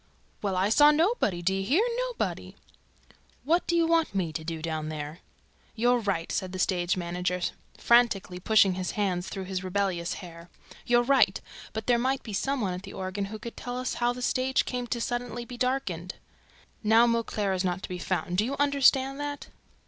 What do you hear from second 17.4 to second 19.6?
is nowhere to be found. Do you understand that?"